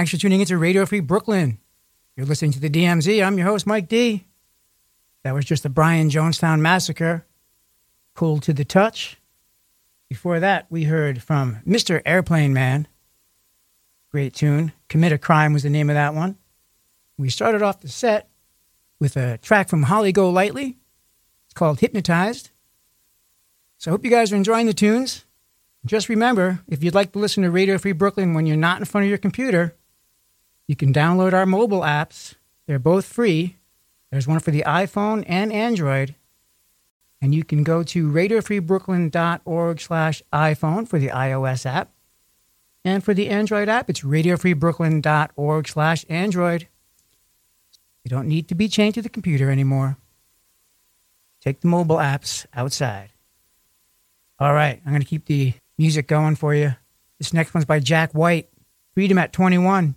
Thanks 0.00 0.12
for 0.12 0.16
tuning 0.16 0.40
into 0.40 0.56
Radio 0.56 0.86
Free 0.86 1.00
Brooklyn. 1.00 1.58
You're 2.16 2.24
listening 2.24 2.52
to 2.52 2.58
the 2.58 2.70
DMZ. 2.70 3.22
I'm 3.22 3.36
your 3.36 3.46
host, 3.46 3.66
Mike 3.66 3.86
D. 3.86 4.24
That 5.24 5.34
was 5.34 5.44
just 5.44 5.62
the 5.62 5.68
Brian 5.68 6.08
Jonestown 6.08 6.60
Massacre, 6.60 7.26
Cold 8.14 8.42
to 8.44 8.54
the 8.54 8.64
Touch. 8.64 9.18
Before 10.08 10.40
that, 10.40 10.64
we 10.70 10.84
heard 10.84 11.22
from 11.22 11.58
Mr. 11.66 12.00
Airplane 12.06 12.54
Man. 12.54 12.88
Great 14.10 14.32
tune. 14.32 14.72
Commit 14.88 15.12
a 15.12 15.18
Crime 15.18 15.52
was 15.52 15.64
the 15.64 15.68
name 15.68 15.90
of 15.90 15.94
that 15.96 16.14
one. 16.14 16.38
We 17.18 17.28
started 17.28 17.60
off 17.60 17.80
the 17.80 17.88
set 17.88 18.30
with 19.00 19.18
a 19.18 19.36
track 19.36 19.68
from 19.68 19.82
Holly 19.82 20.12
Golightly. 20.12 20.78
It's 21.44 21.52
called 21.52 21.80
Hypnotized. 21.80 22.48
So 23.76 23.90
I 23.90 23.92
hope 23.92 24.04
you 24.06 24.10
guys 24.10 24.32
are 24.32 24.36
enjoying 24.36 24.64
the 24.64 24.72
tunes. 24.72 25.26
Just 25.84 26.08
remember, 26.08 26.60
if 26.68 26.82
you'd 26.82 26.94
like 26.94 27.12
to 27.12 27.18
listen 27.18 27.42
to 27.42 27.50
Radio 27.50 27.76
Free 27.76 27.92
Brooklyn 27.92 28.32
when 28.32 28.46
you're 28.46 28.56
not 28.56 28.78
in 28.78 28.86
front 28.86 29.04
of 29.04 29.10
your 29.10 29.18
computer, 29.18 29.76
you 30.70 30.76
can 30.76 30.92
download 30.92 31.32
our 31.32 31.46
mobile 31.46 31.80
apps. 31.80 32.36
They're 32.68 32.78
both 32.78 33.04
free. 33.04 33.56
There's 34.12 34.28
one 34.28 34.38
for 34.38 34.52
the 34.52 34.62
iPhone 34.64 35.24
and 35.26 35.52
Android. 35.52 36.14
And 37.20 37.34
you 37.34 37.42
can 37.42 37.64
go 37.64 37.82
to 37.82 38.08
radiofreebrooklyn.org 38.08 39.80
slash 39.80 40.22
iPhone 40.32 40.86
for 40.86 41.00
the 41.00 41.08
iOS 41.08 41.66
app. 41.66 41.90
And 42.84 43.02
for 43.02 43.14
the 43.14 43.30
Android 43.30 43.68
app, 43.68 43.90
it's 43.90 44.02
radiofreebrooklyn.org 44.02 45.66
slash 45.66 46.06
Android. 46.08 46.68
You 48.04 48.08
don't 48.08 48.28
need 48.28 48.46
to 48.46 48.54
be 48.54 48.68
chained 48.68 48.94
to 48.94 49.02
the 49.02 49.08
computer 49.08 49.50
anymore. 49.50 49.96
Take 51.40 51.62
the 51.62 51.66
mobile 51.66 51.96
apps 51.96 52.46
outside. 52.54 53.10
All 54.38 54.54
right, 54.54 54.80
I'm 54.86 54.92
going 54.92 55.02
to 55.02 55.08
keep 55.08 55.26
the 55.26 55.54
music 55.76 56.06
going 56.06 56.36
for 56.36 56.54
you. 56.54 56.76
This 57.18 57.32
next 57.32 57.54
one's 57.54 57.64
by 57.64 57.80
Jack 57.80 58.12
White. 58.12 58.50
Freedom 58.94 59.18
at 59.18 59.32
21. 59.32 59.96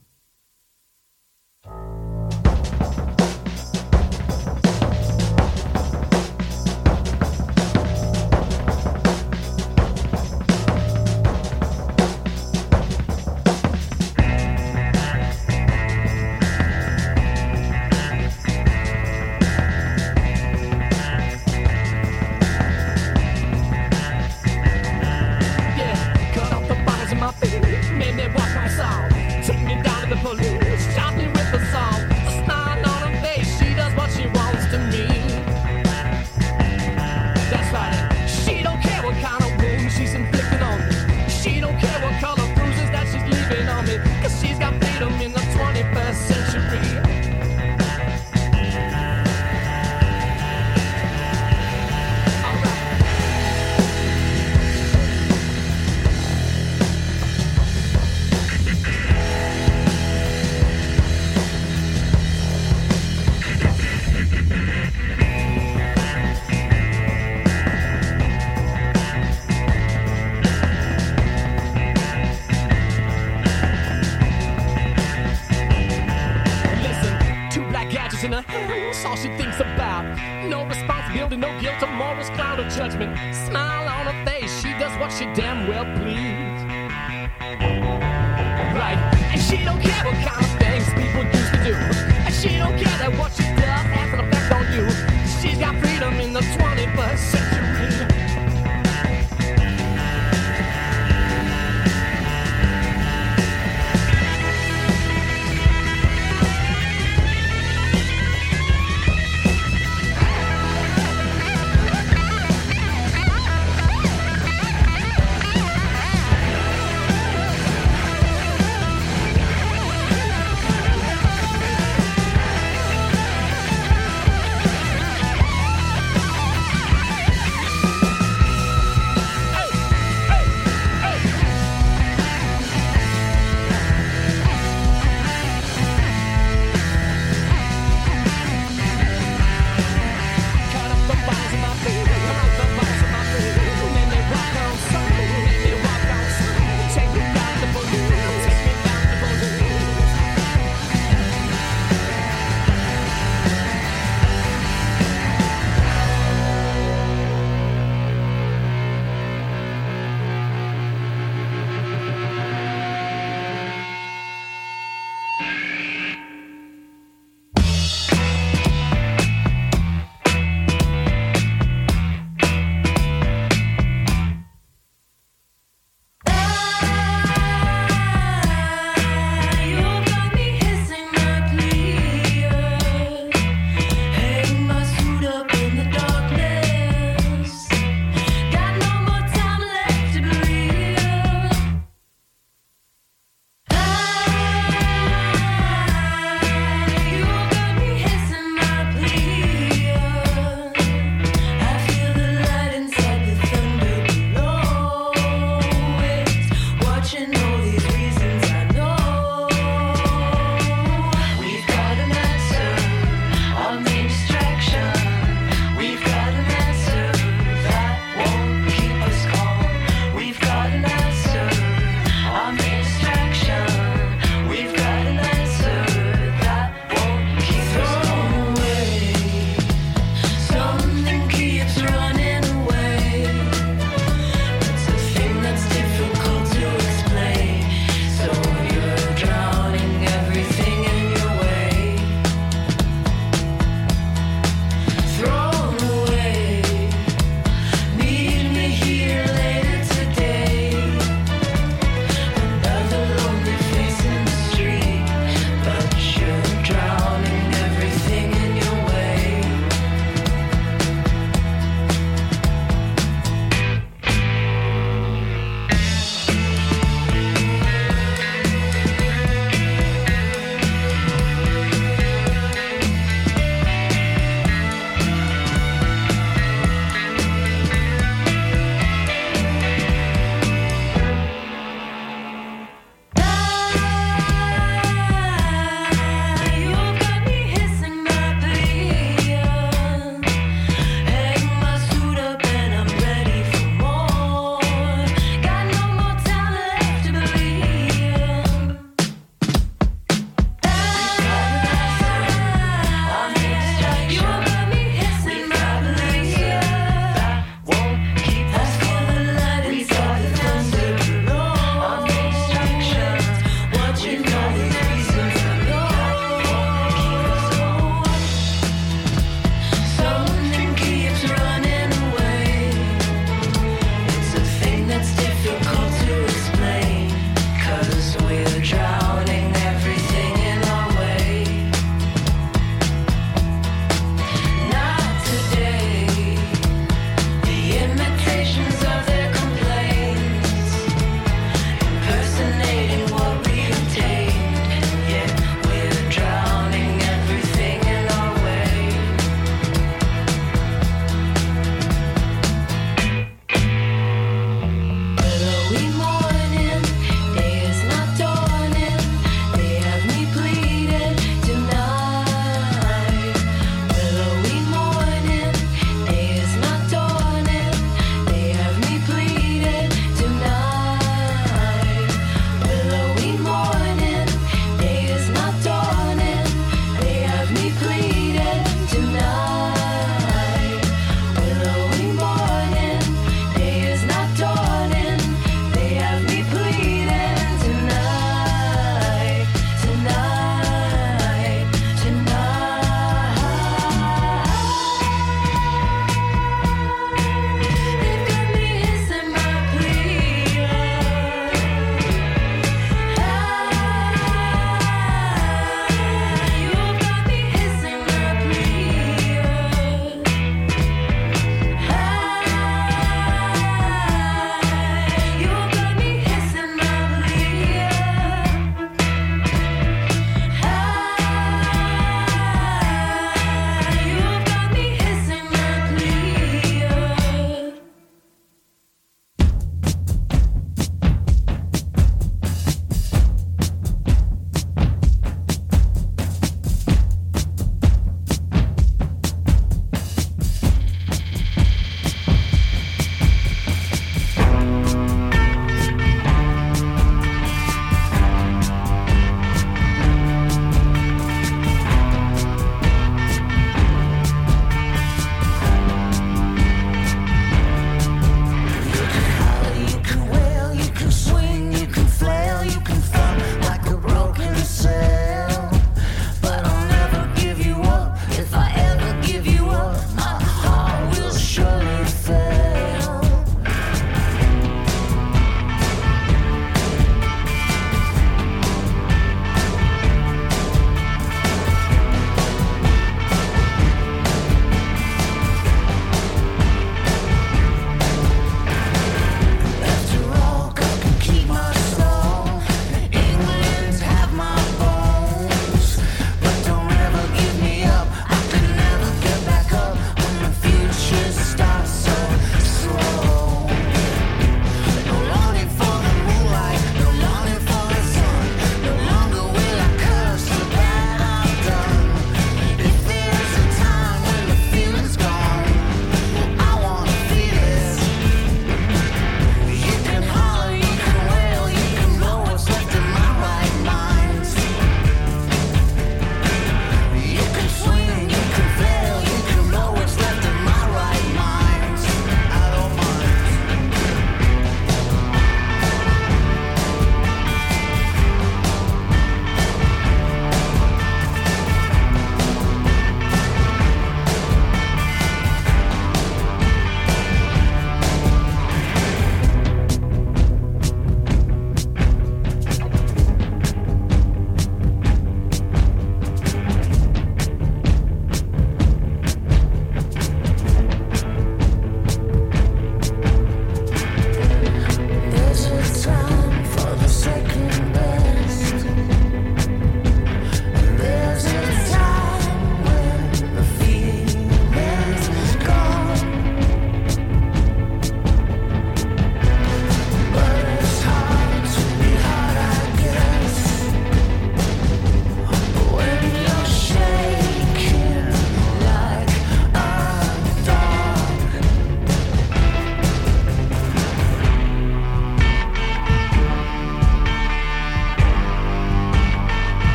up. 80.04 80.50
No 80.50 80.66
responsibility, 80.66 81.38
no 81.38 81.50
guilt, 81.60 81.82
a 81.82 81.88
moral's 81.88 82.30
cloud 82.32 82.60
of 82.60 82.72
judgment. 82.74 83.18
Smile 83.34 83.88
on 83.88 84.14
her 84.14 84.26
face, 84.26 84.52
she 84.62 84.70
does 84.80 84.98
what 85.00 85.12
she 85.12 85.26
damn 85.34 85.68
well 85.68 85.86
please. 85.98 86.62
Right, 88.76 88.98
and 89.32 89.42
she 89.42 89.64
don't 89.64 89.82
care 89.82 90.04
what 90.06 90.16
kind 90.26 90.44
of 90.44 90.52
things 90.60 90.86
people 90.94 91.24
used 91.24 91.54
to 91.54 91.64
do. 91.64 91.76
And 92.26 92.34
she 92.34 92.58
don't 92.58 92.78
care 92.78 92.98
that 92.98 93.18
what 93.18 93.32
she 93.34 93.44
does 93.44 93.86
has 93.96 94.14
an 94.14 94.20
effect 94.28 94.52
on 94.52 94.66
you. 94.74 94.86
She's 95.42 95.60
got 95.60 95.76
freedom 95.82 96.14
in 96.20 96.34
the 96.34 96.42
21st 96.42 97.18
century. 97.18 97.53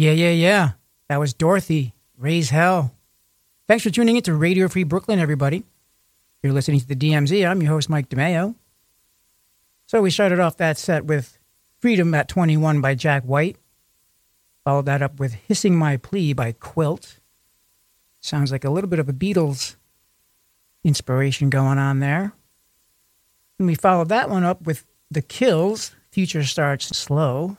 Yeah, 0.00 0.12
yeah, 0.12 0.30
yeah. 0.30 0.70
That 1.10 1.20
was 1.20 1.34
Dorothy. 1.34 1.92
Raise 2.16 2.48
hell. 2.48 2.94
Thanks 3.68 3.84
for 3.84 3.90
tuning 3.90 4.16
in 4.16 4.22
to 4.22 4.32
Radio 4.32 4.66
Free 4.66 4.82
Brooklyn, 4.82 5.18
everybody. 5.18 5.62
You're 6.42 6.54
listening 6.54 6.80
to 6.80 6.86
the 6.86 6.96
DMZ. 6.96 7.46
I'm 7.46 7.60
your 7.60 7.72
host, 7.72 7.90
Mike 7.90 8.08
DeMeo. 8.08 8.54
So 9.88 10.00
we 10.00 10.10
started 10.10 10.40
off 10.40 10.56
that 10.56 10.78
set 10.78 11.04
with 11.04 11.36
Freedom 11.80 12.14
at 12.14 12.28
21 12.28 12.80
by 12.80 12.94
Jack 12.94 13.24
White. 13.24 13.58
Followed 14.64 14.86
that 14.86 15.02
up 15.02 15.20
with 15.20 15.34
Hissing 15.34 15.76
My 15.76 15.98
Plea 15.98 16.32
by 16.32 16.52
Quilt. 16.52 17.18
Sounds 18.22 18.50
like 18.50 18.64
a 18.64 18.70
little 18.70 18.88
bit 18.88 19.00
of 19.00 19.08
a 19.10 19.12
Beatles 19.12 19.76
inspiration 20.82 21.50
going 21.50 21.76
on 21.76 21.98
there. 21.98 22.32
And 23.58 23.68
we 23.68 23.74
followed 23.74 24.08
that 24.08 24.30
one 24.30 24.44
up 24.44 24.62
with 24.62 24.86
The 25.10 25.20
Kills, 25.20 25.94
Future 26.10 26.44
Starts 26.44 26.86
Slow. 26.96 27.58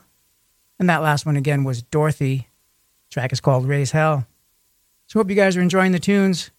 And 0.82 0.90
that 0.90 1.00
last 1.00 1.24
one 1.24 1.36
again 1.36 1.62
was 1.62 1.80
Dorothy. 1.80 2.48
The 3.08 3.14
track 3.14 3.32
is 3.32 3.40
called 3.40 3.68
Raise 3.68 3.92
Hell. 3.92 4.26
So 5.06 5.20
hope 5.20 5.30
you 5.30 5.36
guys 5.36 5.56
are 5.56 5.60
enjoying 5.60 5.92
the 5.92 6.00
tunes. 6.00 6.50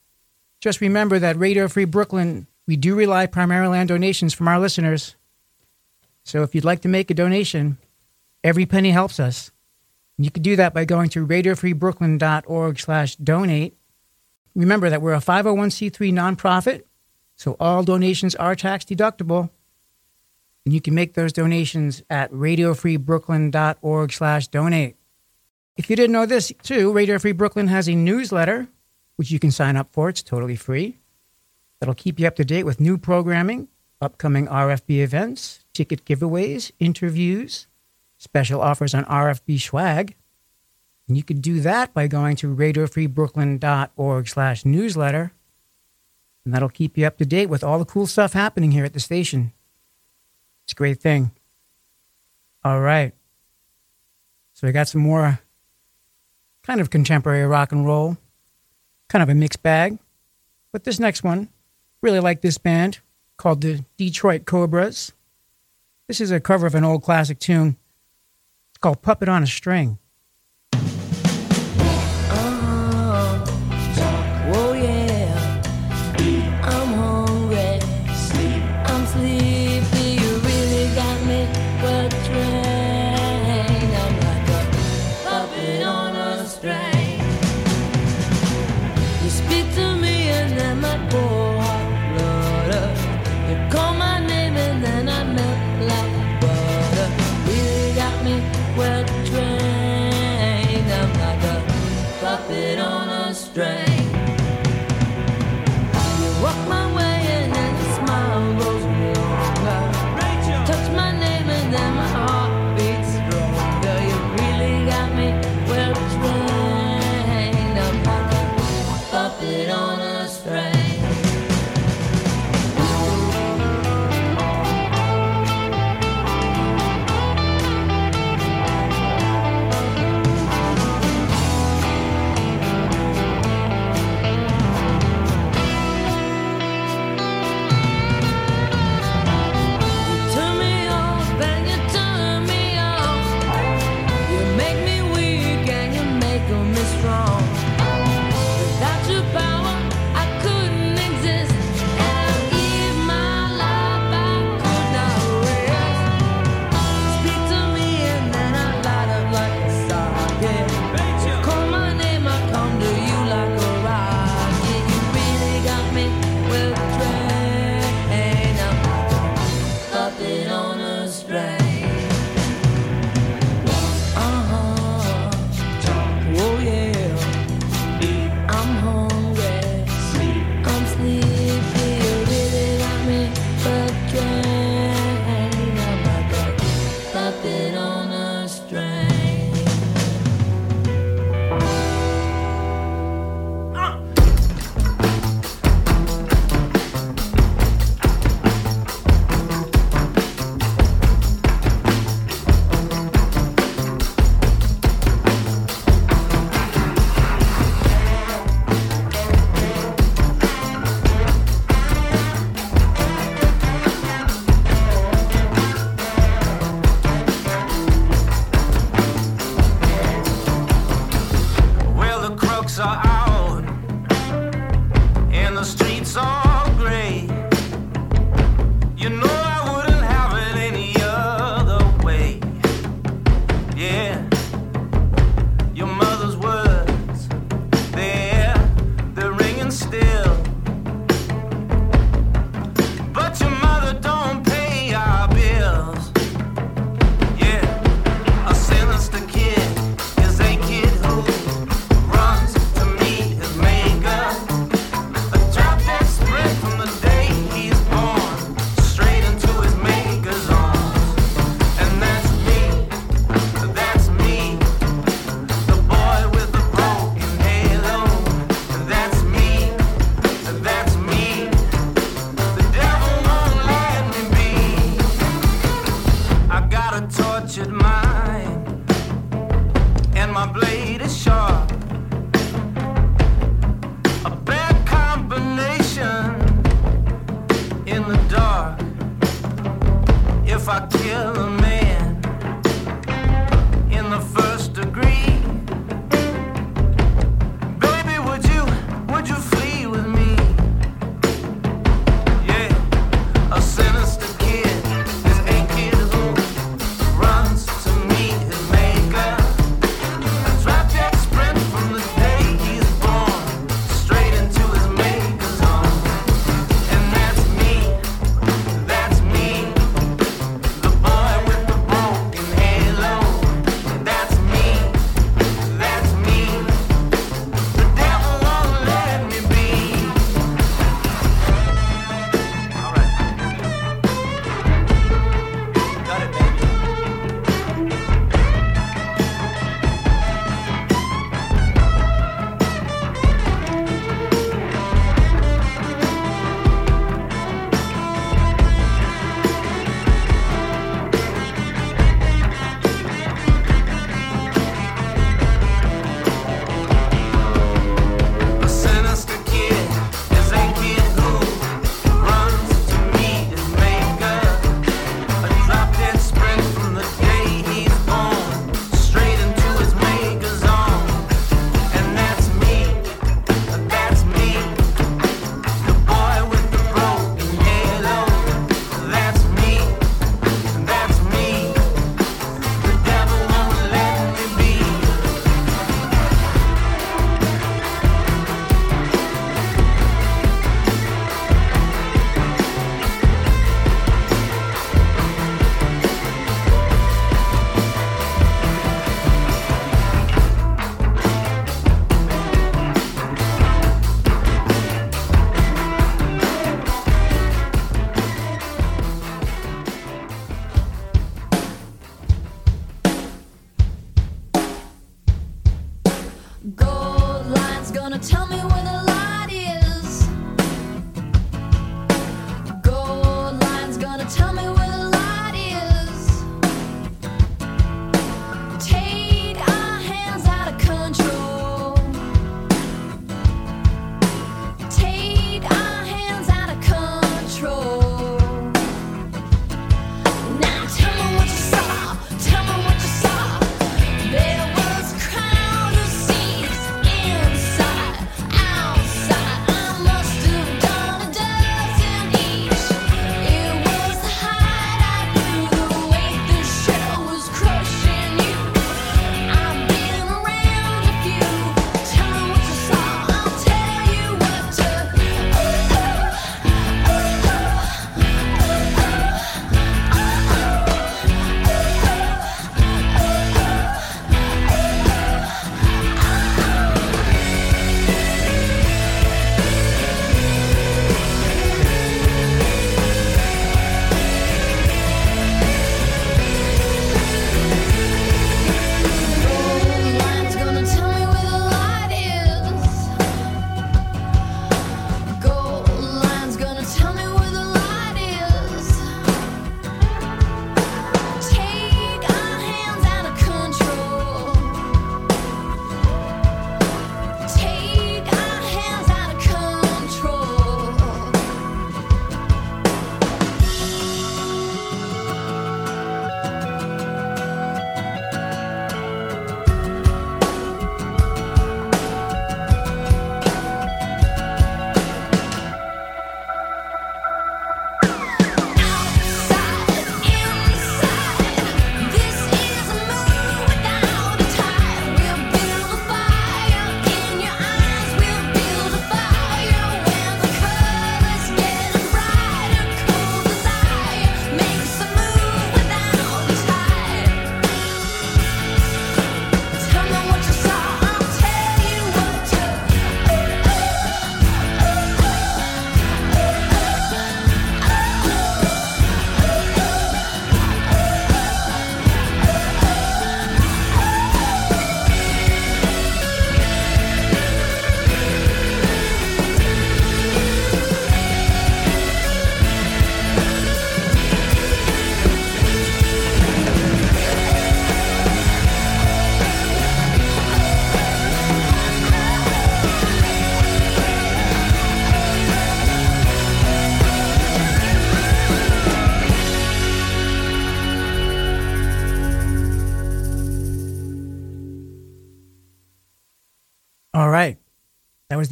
Just 0.62 0.80
remember 0.80 1.20
that 1.20 1.36
Radio 1.36 1.68
Free 1.68 1.84
Brooklyn, 1.84 2.48
we 2.66 2.78
do 2.78 2.96
rely 2.96 3.26
primarily 3.26 3.80
on 3.80 3.88
donations 3.88 4.34
from 4.34 4.48
our 4.48 4.62
listeners. 4.62 5.18
So 6.24 6.42
if 6.42 6.56
you'd 6.56 6.64
like 6.64 6.80
to 6.84 6.88
make 6.88 7.12
a 7.12 7.14
donation, 7.14 7.78
every 8.46 8.66
penny 8.66 8.92
helps 8.92 9.20
us. 9.20 9.52
You 10.18 10.32
can 10.32 10.42
do 10.42 10.56
that 10.56 10.74
by 10.74 10.86
going 10.86 11.10
to 11.10 11.28
radiofreebrooklyn.org 11.28 12.80
slash 12.80 13.18
donate. 13.18 13.76
Remember 14.56 14.90
that 14.90 15.02
we're 15.02 15.16
a 15.16 15.20
501c3 15.20 16.14
nonprofit, 16.14 16.84
so 17.36 17.58
all 17.60 17.84
donations 17.84 18.36
are 18.36 18.56
tax 18.56 18.86
deductible. 18.86 19.50
And 20.66 20.74
you 20.74 20.82
can 20.82 20.96
make 20.96 21.14
those 21.14 21.34
donations 21.34 22.04
at 22.10 22.32
radiofreebrooklyn.org 22.32 24.14
slash 24.14 24.48
donate. 24.48 24.96
If 25.76 25.90
you 25.90 25.96
didn't 25.96 26.14
know 26.14 26.26
this, 26.26 26.54
too, 26.62 26.94
Radio 26.94 27.18
Free 27.18 27.32
Brooklyn 27.32 27.68
has 27.68 27.90
a 27.90 27.96
newsletter, 27.96 28.68
which 29.16 29.32
you 29.32 29.40
can 29.40 29.52
sign 29.52 29.76
up 29.76 29.90
for. 29.92 30.10
It's 30.10 30.24
totally 30.24 30.56
free. 30.56 31.00
That'll 31.80 31.96
keep 31.96 32.20
you 32.20 32.28
up 32.28 32.36
to 32.38 32.46
date 32.46 32.64
with 32.64 32.80
new 32.80 32.98
programming, 32.98 33.68
upcoming 34.00 34.48
RFB 34.48 35.04
events, 35.04 35.66
ticket 35.74 36.06
giveaways, 36.06 36.72
interviews, 36.80 37.68
special 38.18 38.62
offers 38.62 38.94
on 38.94 39.04
RFB 39.06 39.60
swag. 39.60 40.16
And 41.08 41.18
you 41.18 41.24
can 41.24 41.42
do 41.42 41.60
that 41.60 41.94
by 41.94 42.08
going 42.08 42.38
to 42.38 42.56
radiofreebrooklyn.org 42.56 44.28
slash 44.30 44.64
newsletter. 44.64 45.34
And 46.46 46.54
that'll 46.54 46.70
keep 46.70 46.98
you 46.98 47.06
up 47.06 47.18
to 47.18 47.26
date 47.26 47.48
with 47.48 47.64
all 47.64 47.80
the 47.80 47.86
cool 47.86 48.08
stuff 48.08 48.34
happening 48.34 48.72
here 48.72 48.86
at 48.86 48.94
the 48.94 49.00
station. 49.00 49.52
It's 50.66 50.74
a 50.74 50.76
great 50.76 51.02
thing. 51.02 51.32
All 52.64 52.80
right. 52.80 53.14
So 54.54 54.68
we 54.68 54.74
got 54.74 54.88
some 54.88 55.02
more 55.02 55.40
kind 56.64 56.80
of 56.80 56.90
contemporary 56.90 57.46
rock 57.46 57.72
and 57.72 57.86
roll, 57.86 58.18
kind 59.10 59.22
of 59.22 59.30
a 59.30 59.36
mixed 59.36 59.62
bag. 59.62 60.00
But 60.72 60.86
this 60.86 61.00
next 61.00 61.24
one, 61.24 61.50
really 62.02 62.20
like 62.20 62.42
this 62.42 62.58
band 62.58 63.00
called 63.38 63.62
the 63.62 63.84
Detroit 63.98 64.46
Cobras. 64.46 65.12
This 66.08 66.22
is 66.22 66.32
a 66.32 66.40
cover 66.40 66.66
of 66.66 66.76
an 66.76 66.84
old 66.84 67.04
classic 67.04 67.40
tune 67.40 67.78
called 68.80 69.02
Puppet 69.02 69.30
on 69.30 69.44
a 69.44 69.48
String. 69.48 69.98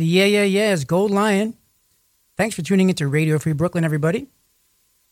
The 0.01 0.07
Yeah 0.07 0.25
Yeah 0.25 0.45
Yeahs 0.45 0.83
Gold 0.83 1.11
Lion. 1.11 1.53
Thanks 2.35 2.55
for 2.55 2.63
tuning 2.63 2.89
into 2.89 3.07
Radio 3.07 3.37
Free 3.37 3.53
Brooklyn, 3.53 3.83
everybody. 3.83 4.25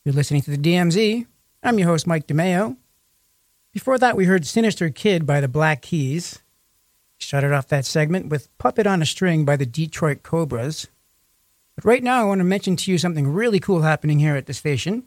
You're 0.04 0.16
listening 0.16 0.42
to 0.42 0.50
the 0.50 0.58
DMZ. 0.58 1.26
I'm 1.62 1.78
your 1.78 1.86
host, 1.86 2.08
Mike 2.08 2.26
DeMeo. 2.26 2.76
Before 3.72 3.98
that, 3.98 4.16
we 4.16 4.24
heard 4.24 4.44
Sinister 4.44 4.90
Kid 4.90 5.26
by 5.26 5.40
the 5.40 5.46
Black 5.46 5.82
Keys. 5.82 6.40
Started 7.20 7.52
off 7.52 7.68
that 7.68 7.86
segment 7.86 8.30
with 8.30 8.48
Puppet 8.58 8.84
on 8.84 9.00
a 9.00 9.06
String 9.06 9.44
by 9.44 9.54
the 9.54 9.64
Detroit 9.64 10.24
Cobras. 10.24 10.88
But 11.76 11.84
right 11.84 12.02
now, 12.02 12.22
I 12.22 12.24
want 12.24 12.40
to 12.40 12.44
mention 12.44 12.74
to 12.74 12.90
you 12.90 12.98
something 12.98 13.28
really 13.28 13.60
cool 13.60 13.82
happening 13.82 14.18
here 14.18 14.34
at 14.34 14.46
the 14.46 14.54
station. 14.54 15.04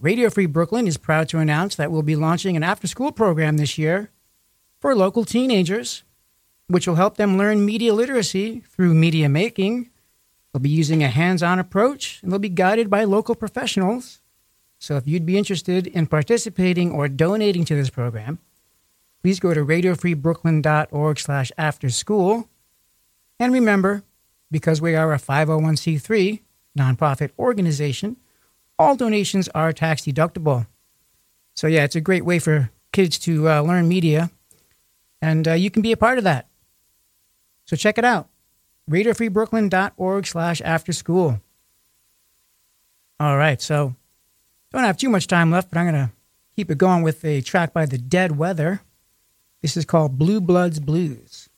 Radio 0.00 0.28
Free 0.28 0.44
Brooklyn 0.44 0.86
is 0.86 0.98
proud 0.98 1.30
to 1.30 1.38
announce 1.38 1.76
that 1.76 1.90
we'll 1.90 2.02
be 2.02 2.14
launching 2.14 2.58
an 2.58 2.62
after 2.62 2.86
school 2.86 3.10
program 3.10 3.56
this 3.56 3.78
year 3.78 4.10
for 4.80 4.94
local 4.94 5.24
teenagers, 5.24 6.04
which 6.72 6.88
will 6.88 6.94
help 6.94 7.18
them 7.18 7.36
learn 7.36 7.66
media 7.66 7.92
literacy 7.92 8.60
through 8.60 8.94
media 8.94 9.28
making. 9.28 9.90
They'll 10.52 10.60
be 10.62 10.70
using 10.70 11.02
a 11.02 11.08
hands 11.08 11.42
on 11.42 11.58
approach 11.58 12.20
and 12.22 12.32
they'll 12.32 12.38
be 12.38 12.48
guided 12.48 12.88
by 12.88 13.04
local 13.04 13.34
professionals. 13.34 14.22
So 14.78 14.96
if 14.96 15.06
you'd 15.06 15.26
be 15.26 15.36
interested 15.36 15.86
in 15.86 16.06
participating 16.06 16.90
or 16.90 17.08
donating 17.08 17.66
to 17.66 17.74
this 17.74 17.90
program, 17.90 18.38
please 19.22 19.38
go 19.38 19.52
to 19.52 19.60
radiofreebrooklyn.org 19.60 21.18
slash 21.18 21.52
after 21.58 21.90
school. 21.90 22.48
And 23.38 23.52
remember, 23.52 24.02
because 24.50 24.80
we 24.80 24.94
are 24.94 25.12
a 25.12 25.18
501c3 25.18 26.40
nonprofit 26.78 27.32
organization, 27.38 28.16
all 28.78 28.96
donations 28.96 29.46
are 29.50 29.74
tax 29.74 30.02
deductible. 30.02 30.66
So, 31.54 31.66
yeah, 31.66 31.84
it's 31.84 31.96
a 31.96 32.00
great 32.00 32.24
way 32.24 32.38
for 32.38 32.70
kids 32.92 33.18
to 33.20 33.46
uh, 33.50 33.60
learn 33.60 33.88
media, 33.88 34.30
and 35.20 35.46
uh, 35.46 35.52
you 35.52 35.70
can 35.70 35.82
be 35.82 35.92
a 35.92 35.98
part 35.98 36.16
of 36.16 36.24
that. 36.24 36.48
So, 37.64 37.76
check 37.76 37.98
it 37.98 38.04
out 38.04 38.28
radiofreebrooklyn.org 38.90 40.26
slash 40.26 40.60
after 40.62 40.92
school. 40.92 41.40
All 43.20 43.36
right, 43.36 43.60
so 43.60 43.94
don't 44.72 44.82
have 44.82 44.96
too 44.96 45.08
much 45.08 45.26
time 45.26 45.50
left, 45.50 45.70
but 45.70 45.78
I'm 45.78 45.90
going 45.90 46.06
to 46.08 46.12
keep 46.56 46.70
it 46.70 46.78
going 46.78 47.02
with 47.02 47.24
a 47.24 47.40
track 47.40 47.72
by 47.72 47.86
the 47.86 47.98
Dead 47.98 48.36
Weather. 48.36 48.82
This 49.60 49.76
is 49.76 49.84
called 49.84 50.18
Blue 50.18 50.40
Bloods 50.40 50.80
Blues. 50.80 51.48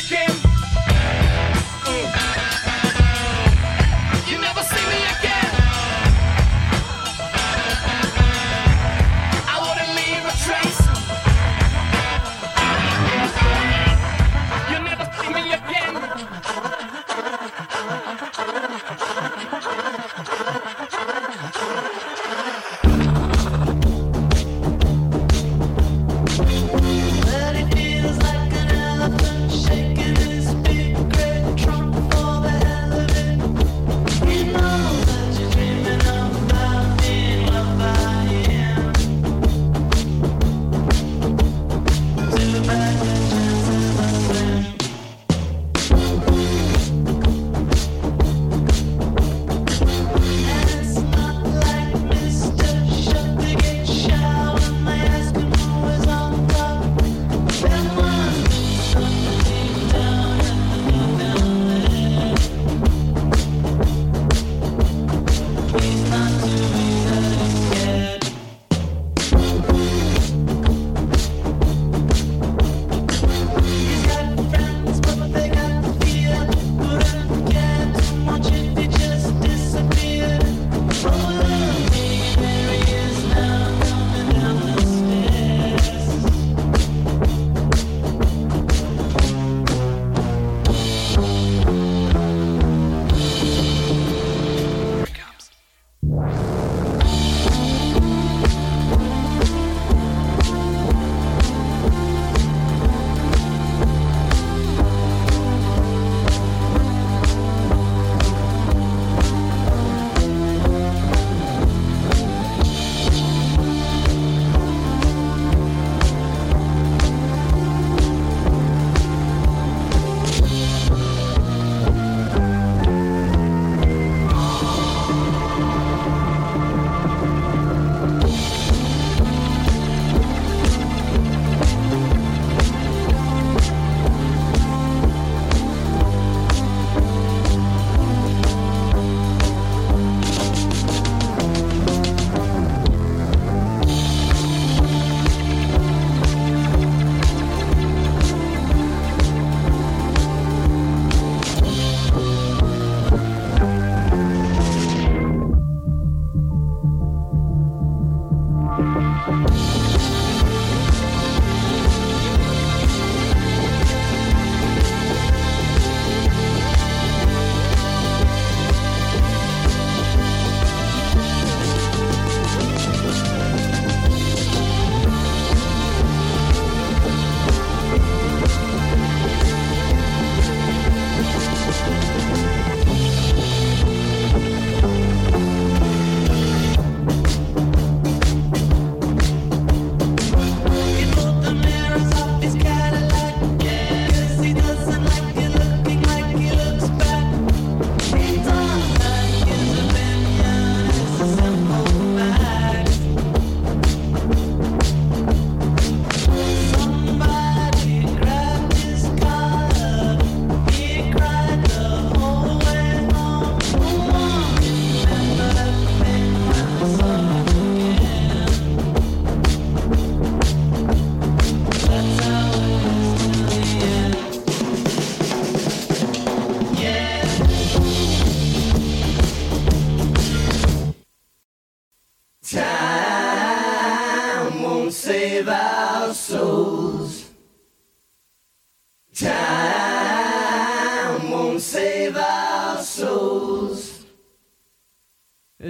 Never 0.00 0.57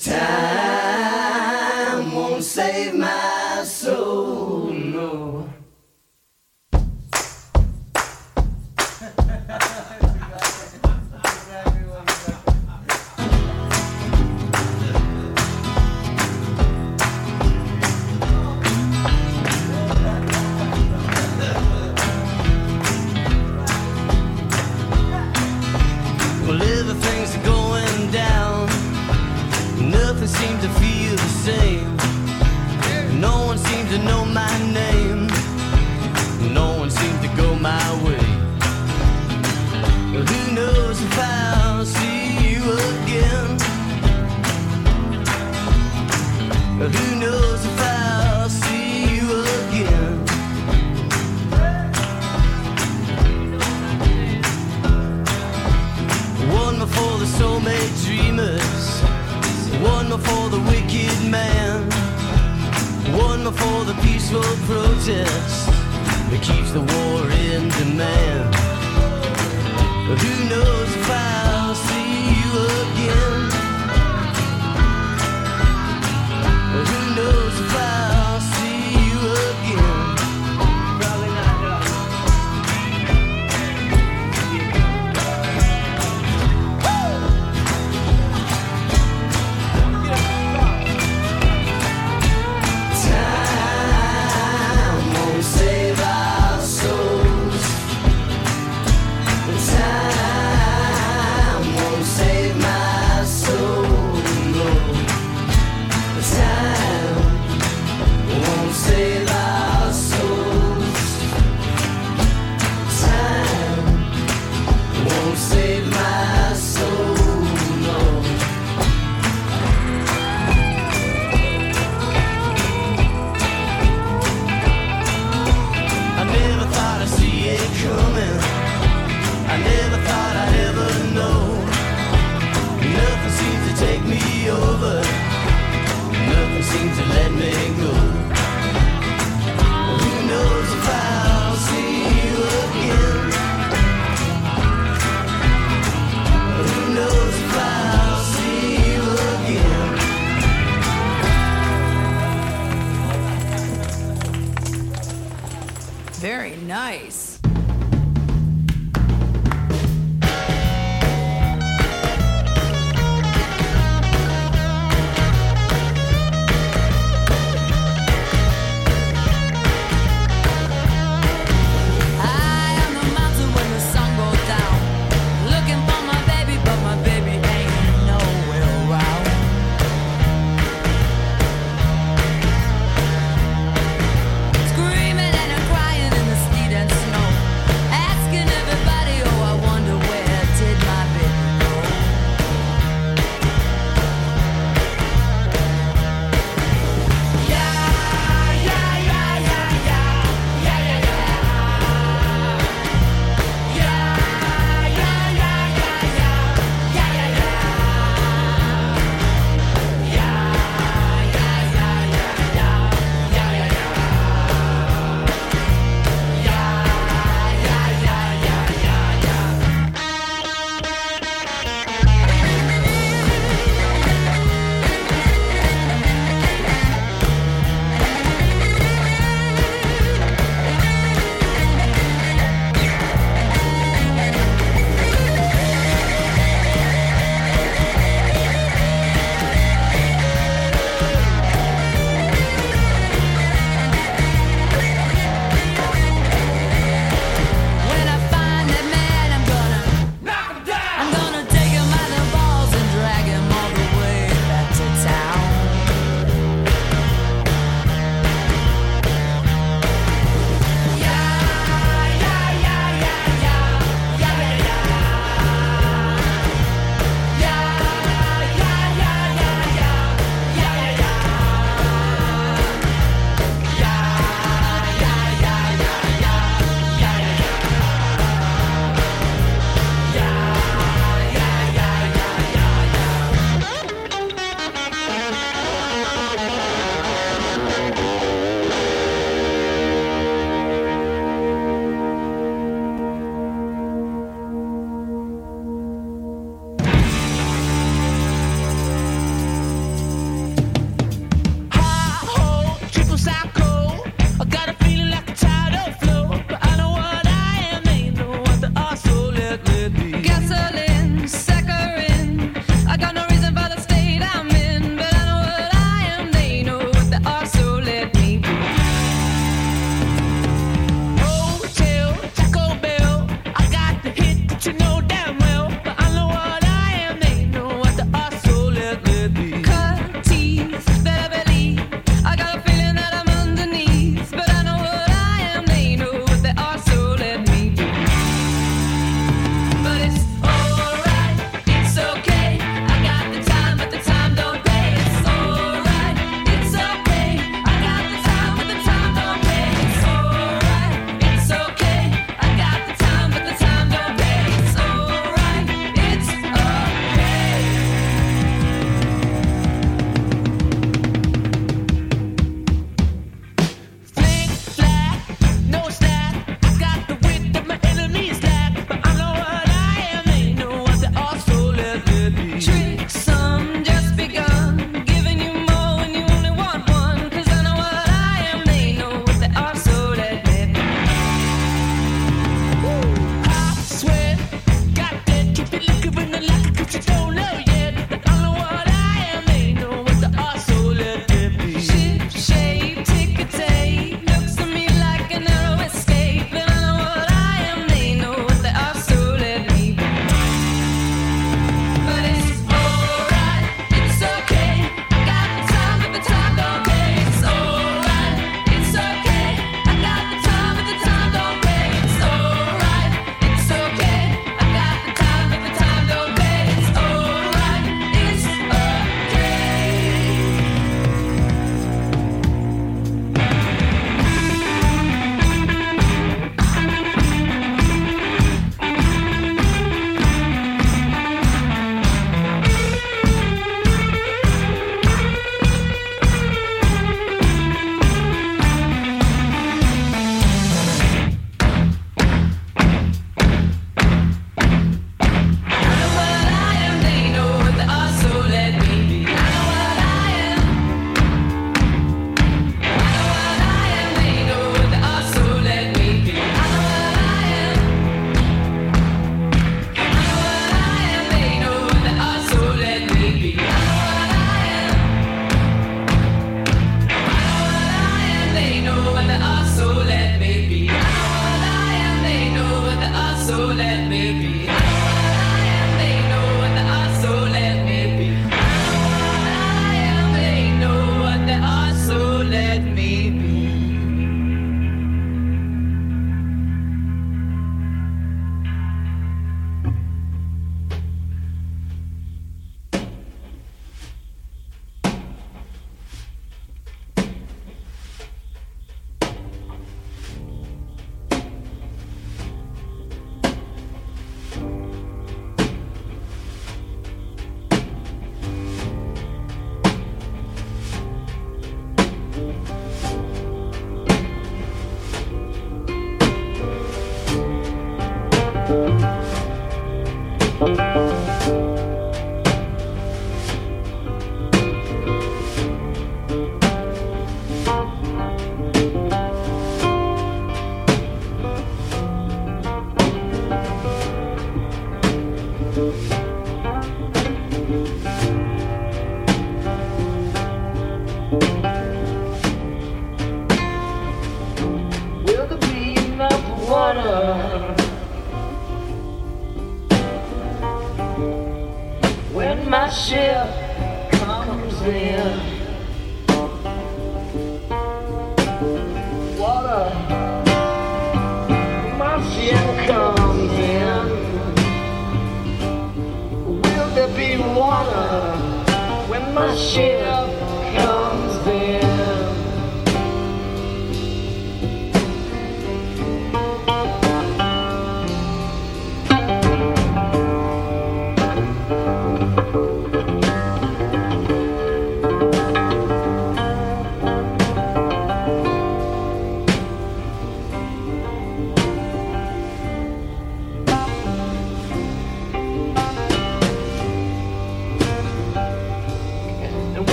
Time 0.00 0.39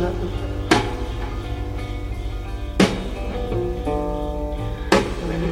When 0.00 0.16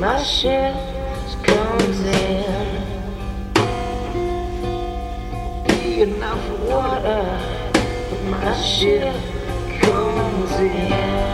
my 0.00 0.22
shift 0.22 1.44
comes 1.44 2.00
in, 2.00 2.82
be 5.66 6.00
enough 6.00 6.48
water. 6.60 7.38
When 8.10 8.30
my 8.30 8.54
shift 8.62 9.18
comes 9.82 10.52
in. 10.52 11.27